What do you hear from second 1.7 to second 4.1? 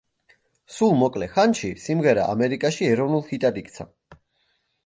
სიმღერა ამერიკაში ეროვნულ ჰიტად იქცა.